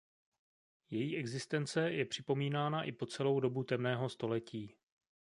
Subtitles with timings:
[0.89, 4.75] Její existence je připomínána i po celou dobu temného století.